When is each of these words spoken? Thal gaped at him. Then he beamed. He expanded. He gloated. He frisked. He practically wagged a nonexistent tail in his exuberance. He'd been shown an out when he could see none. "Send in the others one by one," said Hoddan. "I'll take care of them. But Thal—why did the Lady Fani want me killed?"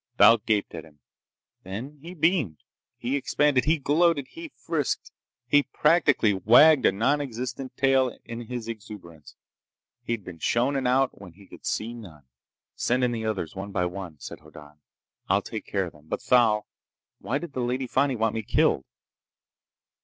Thal 0.17 0.39
gaped 0.39 0.73
at 0.73 0.83
him. 0.83 0.97
Then 1.61 1.99
he 2.01 2.15
beamed. 2.15 2.63
He 2.97 3.15
expanded. 3.15 3.65
He 3.65 3.77
gloated. 3.77 4.29
He 4.29 4.51
frisked. 4.55 5.11
He 5.47 5.61
practically 5.61 6.33
wagged 6.33 6.87
a 6.87 6.91
nonexistent 6.91 7.77
tail 7.77 8.17
in 8.25 8.47
his 8.47 8.67
exuberance. 8.67 9.35
He'd 10.01 10.23
been 10.25 10.39
shown 10.39 10.75
an 10.75 10.87
out 10.87 11.21
when 11.21 11.33
he 11.33 11.45
could 11.45 11.67
see 11.67 11.93
none. 11.93 12.23
"Send 12.73 13.03
in 13.03 13.11
the 13.11 13.25
others 13.25 13.55
one 13.55 13.71
by 13.71 13.85
one," 13.85 14.15
said 14.19 14.39
Hoddan. 14.39 14.79
"I'll 15.29 15.43
take 15.43 15.67
care 15.67 15.85
of 15.85 15.93
them. 15.93 16.07
But 16.07 16.23
Thal—why 16.23 17.37
did 17.37 17.53
the 17.53 17.61
Lady 17.61 17.85
Fani 17.85 18.15
want 18.15 18.33
me 18.33 18.41
killed?" 18.41 18.85